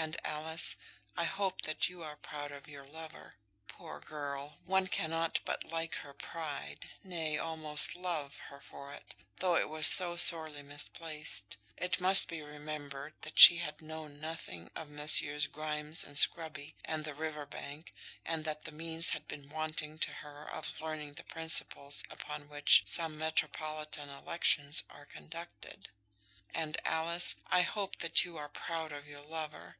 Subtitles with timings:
[0.00, 0.76] And, Alice,
[1.16, 3.34] I hope that you are proud of your lover."
[3.66, 4.58] Poor girl!
[4.64, 9.88] One cannot but like her pride, nay, almost love her for it, though it was
[9.88, 11.56] so sorely misplaced.
[11.76, 15.48] It must be remembered that she had known nothing of Messrs.
[15.48, 17.92] Grimes and Scruby, and the River Bank,
[18.24, 22.84] and that the means had been wanting to her of learning the principles upon which
[22.86, 25.88] some metropolitan elections are conducted.
[26.54, 29.76] "And, Alice, I hope that you are proud of your lover!"